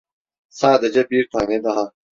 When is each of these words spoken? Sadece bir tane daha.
Sadece 0.49 1.09
bir 1.09 1.27
tane 1.33 1.63
daha. 1.63 1.91